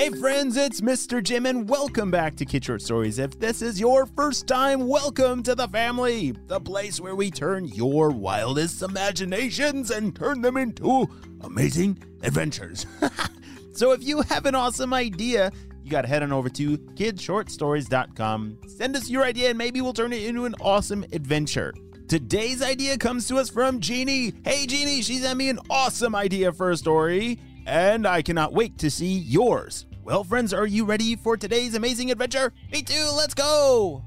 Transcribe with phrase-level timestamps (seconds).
[0.00, 1.22] Hey friends, it's Mr.
[1.22, 3.18] Jim and welcome back to Kid Short Stories.
[3.18, 7.66] If this is your first time, welcome to the family, the place where we turn
[7.66, 11.06] your wildest imaginations and turn them into
[11.42, 12.86] amazing adventures.
[13.74, 15.52] so if you have an awesome idea,
[15.84, 18.58] you got to head on over to kidshortstories.com.
[18.68, 21.74] Send us your idea and maybe we'll turn it into an awesome adventure.
[22.08, 24.32] Today's idea comes to us from Jeannie.
[24.46, 28.78] Hey Jeannie, she sent me an awesome idea for a story and I cannot wait
[28.78, 29.84] to see yours.
[30.10, 32.52] Well, friends, are you ready for today's amazing adventure?
[32.72, 34.02] Me too, let's go!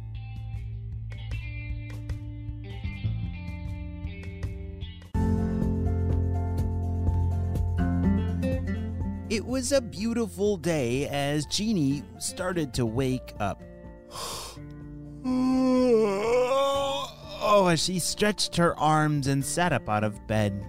[9.29, 13.63] It was a beautiful day as Jeannie started to wake up.
[15.25, 17.07] oh,
[17.71, 20.65] as she stretched her arms and sat up out of bed.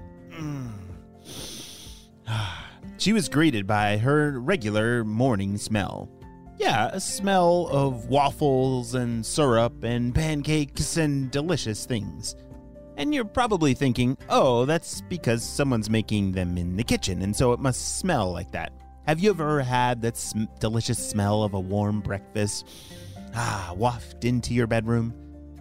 [3.05, 6.09] She was greeted by her regular morning smell.
[6.59, 12.35] Yeah, a smell of waffles and syrup and pancakes and delicious things.
[12.97, 17.53] And you're probably thinking, oh, that's because someone's making them in the kitchen, and so
[17.53, 18.73] it must smell like that.
[19.07, 22.67] Have you ever had that sm- delicious smell of a warm breakfast?
[23.35, 25.13] Ah, waft into your bedroom?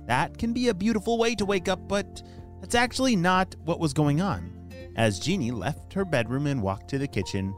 [0.05, 2.23] That can be a beautiful way to wake up, but
[2.61, 4.52] that's actually not what was going on.
[4.95, 7.55] As Jeannie left her bedroom and walked to the kitchen,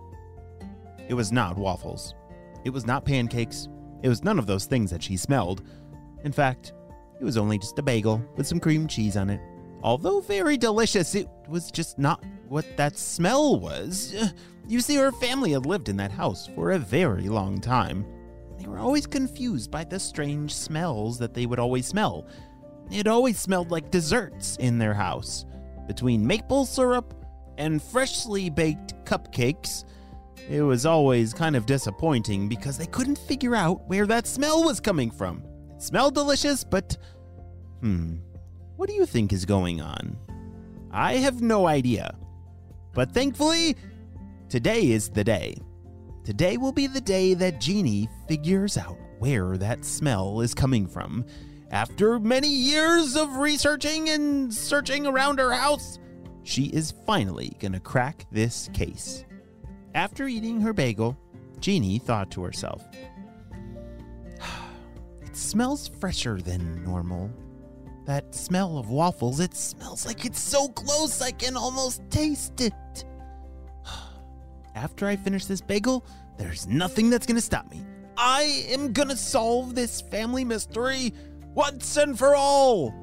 [1.08, 2.16] it was not waffles.
[2.64, 3.67] It was not pancakes.
[4.02, 5.64] It was none of those things that she smelled.
[6.23, 6.73] In fact,
[7.19, 9.42] it was only just a bagel with some cream cheese on it.
[9.83, 14.16] Although very delicious, it was just not what that smell was.
[14.67, 18.03] You see, her family had lived in that house for a very long time.
[18.58, 22.25] They were always confused by the strange smells that they would always smell.
[22.89, 25.45] It always smelled like desserts in their house.
[25.86, 27.14] Between maple syrup
[27.58, 29.86] and freshly baked cupcakes,
[30.50, 34.80] it was always kind of disappointing because they couldn't figure out where that smell was
[34.80, 35.44] coming from.
[35.76, 36.98] It smelled delicious, but
[37.82, 38.16] hmm,
[38.76, 40.17] what do you think is going on?
[40.92, 42.16] I have no idea.
[42.93, 43.76] But thankfully,
[44.49, 45.58] today is the day.
[46.23, 51.26] Today will be the day that Jeannie figures out where that smell is coming from.
[51.72, 55.99] After many years of researching and searching around her house,
[56.45, 59.26] she is finally gonna crack this case.
[59.95, 61.17] After eating her bagel,
[61.60, 62.86] Jeannie thought to herself,
[65.22, 67.32] It smells fresher than normal.
[68.05, 73.05] That smell of waffles, it smells like it's so close I can almost taste it.
[74.76, 76.05] After I finish this bagel,
[76.38, 77.84] there's nothing that's gonna stop me.
[78.17, 81.11] I am gonna solve this family mystery
[81.55, 82.94] once and for all,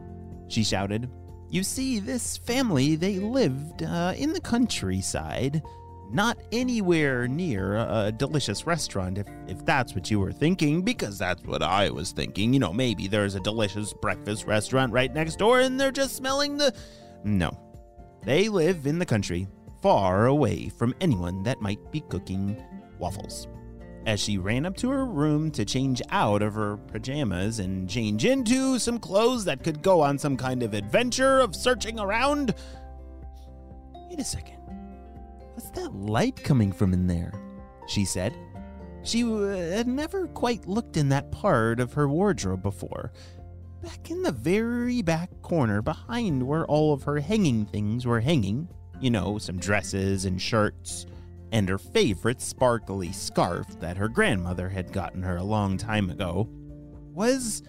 [0.46, 1.10] she shouted.
[1.52, 5.62] You see, this family, they lived uh, in the countryside,
[6.10, 11.42] not anywhere near a, delicious restaurant, if, if that's what you were thinking, because that's
[11.44, 12.54] what I was thinking.
[12.54, 16.56] You know, maybe there's a delicious breakfast restaurant right next door and they're just smelling
[16.56, 16.74] the.
[17.22, 17.54] No.
[18.24, 19.46] They live in the country,
[19.82, 22.64] far away from anyone that might be cooking
[22.98, 23.46] waffles
[24.06, 28.24] as she ran up to her room to change out of her pajamas and change
[28.24, 32.54] into some clothes that could go on some kind of adventure of searching around.
[34.10, 34.58] Wait a second.
[35.54, 37.32] What's that light coming from in there?
[37.86, 38.34] She said.
[39.04, 43.12] She uh, had never quite looked in that part of her wardrobe before.
[43.82, 48.68] Back in the very back corner behind where all of her hanging things were hanging,
[49.00, 51.06] you know, some dresses and shirts
[51.52, 56.48] and her favorite sparkly scarf that her grandmother had gotten her a long time ago,
[57.12, 57.62] was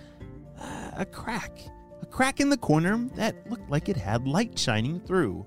[0.59, 1.59] uh, a crack.
[2.01, 5.45] A crack in the corner that looked like it had light shining through.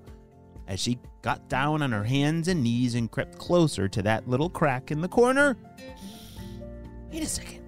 [0.67, 4.49] As she got down on her hands and knees and crept closer to that little
[4.49, 5.57] crack in the corner,
[7.11, 7.63] wait a second.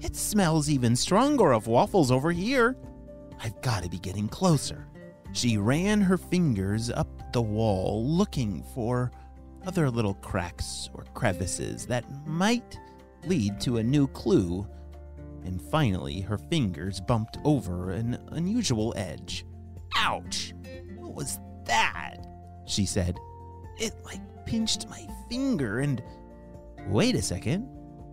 [0.00, 2.74] It smells even stronger of waffles over here.
[3.42, 4.86] I've got to be getting closer.
[5.32, 9.10] She ran her fingers up the wall looking for
[9.66, 12.78] other little cracks or crevices that might
[13.26, 14.66] lead to a new clue.
[15.44, 19.44] And finally, her fingers bumped over an unusual edge.
[19.96, 20.54] Ouch!
[20.96, 22.26] What was that?
[22.66, 23.18] She said.
[23.78, 26.02] It like pinched my finger and.
[26.88, 27.62] Wait a second.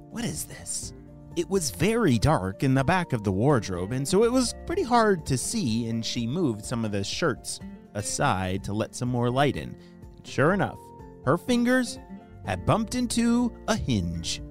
[0.10, 0.94] What is this?
[1.36, 4.82] It was very dark in the back of the wardrobe, and so it was pretty
[4.82, 7.60] hard to see, and she moved some of the shirts
[7.94, 9.76] aside to let some more light in.
[10.16, 10.80] And sure enough,
[11.28, 12.00] her fingers
[12.46, 14.42] had bumped into a hinge.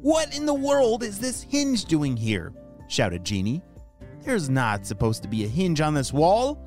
[0.00, 2.52] What in the world is this hinge doing here?
[2.86, 3.62] shouted Jeannie.
[4.22, 6.64] There's not supposed to be a hinge on this wall.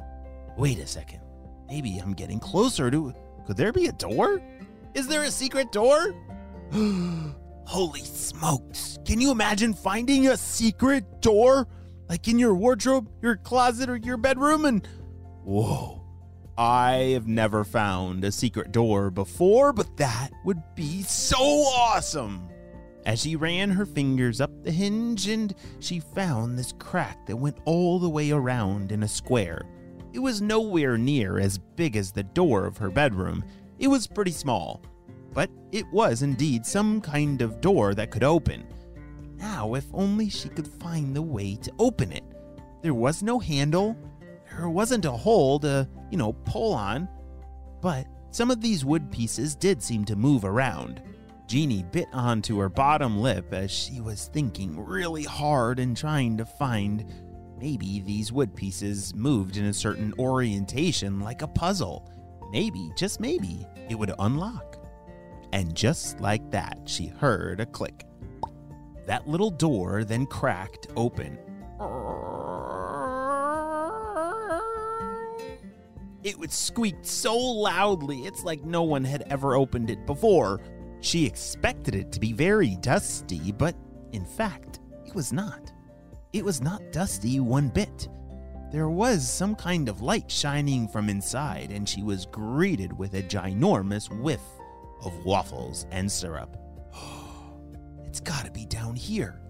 [0.57, 1.21] Wait a second.
[1.69, 3.13] Maybe I'm getting closer to.
[3.47, 4.41] Could there be a door?
[4.95, 6.13] Is there a secret door?
[7.65, 8.99] Holy smokes.
[9.05, 11.69] Can you imagine finding a secret door?
[12.09, 14.65] Like in your wardrobe, your closet, or your bedroom?
[14.65, 14.85] And
[15.45, 16.02] whoa.
[16.57, 22.47] I have never found a secret door before, but that would be so awesome.
[23.05, 27.57] As she ran her fingers up the hinge and she found this crack that went
[27.65, 29.63] all the way around in a square.
[30.13, 33.43] It was nowhere near as big as the door of her bedroom.
[33.79, 34.83] It was pretty small,
[35.33, 38.63] but it was indeed some kind of door that could open.
[39.37, 42.23] Now, if only she could find the way to open it.
[42.83, 43.97] There was no handle,
[44.57, 47.07] there wasn't a hole to, you know, pull on,
[47.81, 51.01] but some of these wood pieces did seem to move around.
[51.47, 56.45] Jeannie bit onto her bottom lip as she was thinking really hard and trying to
[56.45, 57.05] find
[57.59, 62.09] maybe these wood pieces moved in a certain orientation like a puzzle.
[62.51, 64.77] Maybe, just maybe, it would unlock.
[65.51, 68.05] And just like that, she heard a click.
[69.05, 71.37] That little door then cracked open.
[76.23, 80.61] It would squeak so loudly, it's like no one had ever opened it before.
[81.01, 83.75] She expected it to be very dusty, but
[84.13, 85.73] in fact, it was not.
[86.31, 88.07] It was not dusty one bit.
[88.71, 93.21] There was some kind of light shining from inside, and she was greeted with a
[93.21, 94.41] ginormous whiff
[95.03, 96.57] of waffles and syrup.
[98.05, 99.41] it's gotta be down here.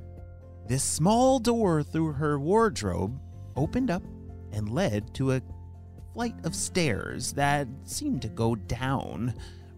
[0.68, 3.20] This small door through her wardrobe
[3.56, 4.04] opened up
[4.52, 5.42] and led to a
[6.14, 9.34] flight of stairs that seemed to go down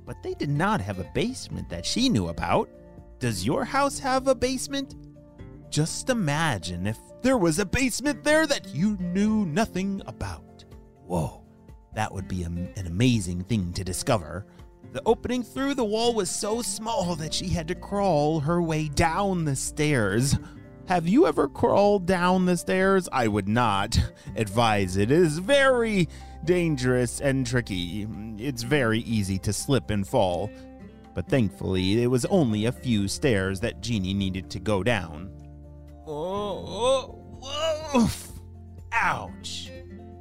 [0.05, 2.69] but they did not have a basement that she knew about.
[3.19, 4.95] Does your house have a basement?
[5.69, 10.63] Just imagine if there was a basement there that you knew nothing about.
[11.07, 11.41] Whoa,
[11.95, 14.45] that would be a, an amazing thing to discover.
[14.91, 18.87] The opening through the wall was so small that she had to crawl her way
[18.89, 20.37] down the stairs.
[20.87, 23.09] Have you ever crawled down the stairs?
[23.11, 23.99] I would not
[24.35, 25.09] advise it.
[25.09, 26.07] It is very
[26.43, 28.07] dangerous and tricky.
[28.37, 30.51] It's very easy to slip and fall.
[31.15, 35.31] But thankfully, it was only a few stairs that Jeannie needed to go down.
[36.05, 38.07] Oh, whoa,
[38.91, 39.71] ouch.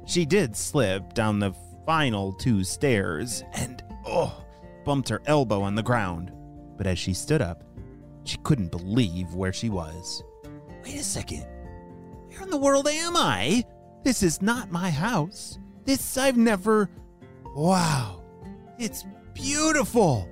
[0.07, 1.53] She did slip down the
[1.85, 4.43] final two stairs and, oh,
[4.83, 6.31] bumped her elbow on the ground.
[6.75, 7.63] But as she stood up,
[8.23, 10.23] she couldn't believe where she was.
[10.85, 11.45] Wait a second.
[12.29, 13.63] Where in the world am I?
[14.03, 15.57] This is not my house.
[15.83, 16.89] This I've never.
[17.55, 18.21] Wow.
[18.77, 19.03] It's
[19.33, 20.29] beautiful.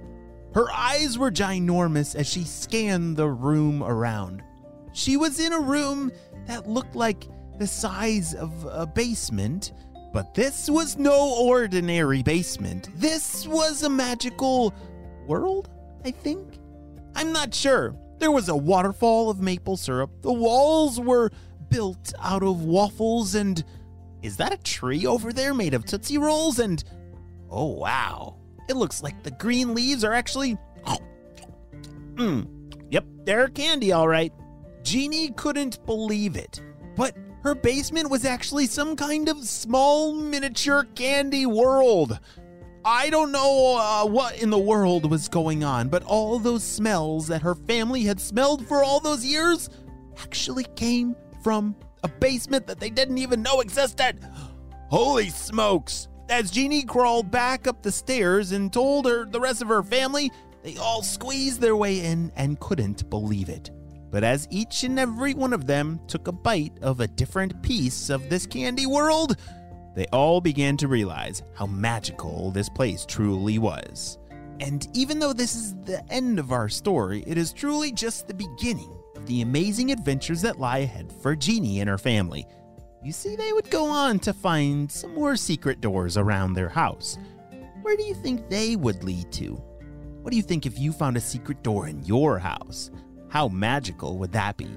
[0.54, 4.44] Her eyes were ginormous as she scanned the room around.
[4.92, 6.12] She was in a room
[6.46, 7.28] that looked like
[7.58, 9.74] the size of a basement,
[10.14, 12.90] but this was no ordinary basement.
[12.96, 14.72] This was a magical
[15.26, 15.72] world,
[16.06, 16.60] I think.
[17.16, 17.96] I'm not sure.
[18.24, 20.10] There was a waterfall of maple syrup.
[20.22, 21.30] The walls were
[21.70, 23.62] built out of waffles and
[24.22, 26.58] is that a tree over there made of Tootsie Rolls?
[26.58, 26.81] And
[27.52, 28.38] oh, wow.
[28.70, 30.58] It looks like the green leaves are actually.
[32.16, 32.48] Mmm.
[32.92, 34.31] Yep, they're candy, all right.
[34.84, 36.62] Jeannie couldn't believe it.
[36.96, 42.18] But her basement was actually some kind of small miniature candy world.
[42.85, 47.28] I don't know uh, what in the world was going on, but all those smells
[47.28, 49.69] that her family had smelled for all those years
[50.21, 54.19] actually came from a basement that they didn't even know existed.
[54.90, 56.09] Holy smokes!
[56.30, 60.31] As Jeannie crawled back up the stairs and told her the rest of her family,
[60.61, 63.71] they all squeezed their way in and couldn't believe it.
[64.11, 68.09] But as each and every one of them took a bite of a different piece
[68.09, 69.37] of this candy world,
[69.95, 74.18] they all began to realize how magical this place truly was.
[74.59, 78.33] And even though this is the end of our story, it is truly just the
[78.33, 82.45] beginning of the amazing adventures that lie ahead for Jeannie and her family.
[83.04, 87.18] You see, they would go on to find some more secret doors around their house.
[87.81, 89.62] Where do you think they would lead to?
[90.21, 92.92] What do you think if you found a secret door in your house?
[93.28, 94.69] How magical would that be?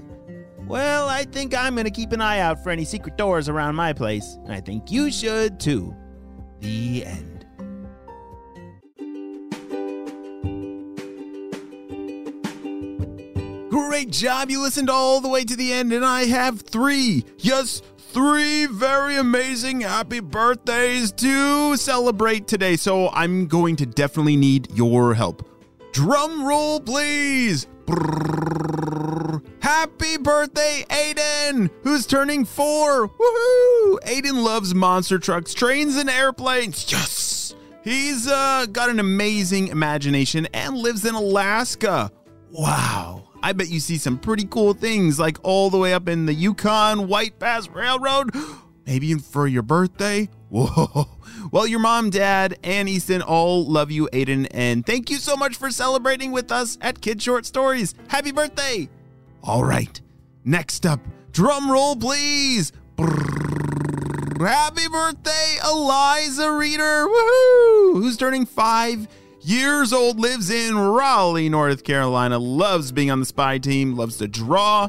[0.66, 3.76] Well, I think I'm going to keep an eye out for any secret doors around
[3.76, 5.94] my place, and I think you should too.
[6.58, 7.46] The end.
[13.70, 14.50] Great job.
[14.50, 19.16] You listened all the way to the end, and I have three, yes, three very
[19.16, 22.74] amazing happy birthdays to celebrate today.
[22.74, 25.48] So I'm going to definitely need your help.
[25.92, 27.68] Drum roll, please.
[27.84, 28.45] Brrr.
[29.66, 33.08] Happy birthday, Aiden, who's turning four.
[33.08, 33.98] Woohoo!
[34.04, 36.86] Aiden loves monster trucks, trains, and airplanes.
[36.92, 37.56] Yes!
[37.82, 42.12] He's uh, got an amazing imagination and lives in Alaska.
[42.52, 43.28] Wow.
[43.42, 46.34] I bet you see some pretty cool things like all the way up in the
[46.34, 48.30] Yukon White Pass Railroad.
[48.86, 50.28] Maybe for your birthday.
[50.48, 51.08] Whoa.
[51.50, 55.56] Well, your mom, dad, and Easton all love you, Aiden, and thank you so much
[55.56, 57.96] for celebrating with us at Kid Short Stories.
[58.06, 58.88] Happy birthday!
[59.46, 60.00] All right.
[60.44, 61.00] Next up,
[61.30, 62.72] drum roll, please.
[62.96, 64.46] Brrr.
[64.46, 67.06] Happy birthday, Eliza Reader.
[67.06, 67.92] Woohoo!
[67.94, 69.08] Who's turning five
[69.40, 74.26] years old, lives in Raleigh, North Carolina, loves being on the spy team, loves to
[74.26, 74.88] draw,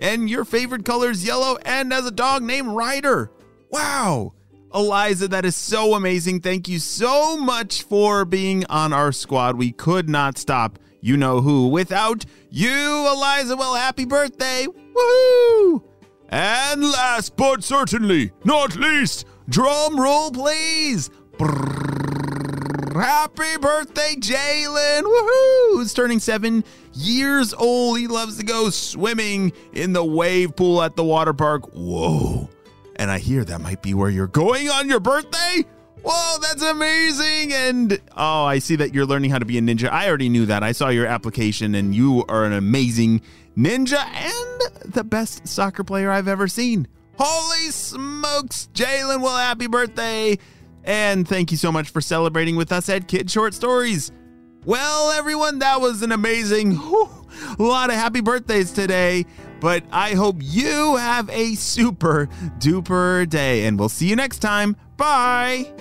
[0.00, 3.30] and your favorite color is yellow, and has a dog named Ryder.
[3.70, 4.34] Wow.
[4.74, 6.40] Eliza, that is so amazing.
[6.40, 9.56] Thank you so much for being on our squad.
[9.56, 12.70] We could not stop you know who without you,
[13.12, 13.56] Eliza.
[13.56, 14.66] Well, happy birthday.
[14.66, 15.82] Woohoo!
[16.30, 21.10] And last but certainly not least, drum roll, please.
[21.32, 21.92] Brrr.
[22.94, 25.02] Happy birthday, Jalen!
[25.02, 25.72] Woohoo!
[25.72, 27.98] Who's turning seven years old.
[27.98, 31.70] He loves to go swimming in the wave pool at the water park.
[31.72, 32.48] Whoa.
[32.96, 35.64] And I hear that might be where you're going on your birthday.
[36.04, 37.52] Whoa, that's amazing.
[37.52, 39.88] And oh, I see that you're learning how to be a ninja.
[39.88, 40.62] I already knew that.
[40.62, 43.22] I saw your application and you are an amazing
[43.56, 46.88] ninja and the best soccer player I've ever seen.
[47.18, 49.20] Holy smokes, Jalen.
[49.20, 50.38] Well, happy birthday.
[50.84, 54.10] And thank you so much for celebrating with us at Kid Short Stories.
[54.64, 57.08] Well, everyone, that was an amazing whew,
[57.58, 59.24] lot of happy birthdays today.
[59.60, 62.26] But I hope you have a super
[62.58, 64.74] duper day, and we'll see you next time.
[64.96, 65.72] Bye.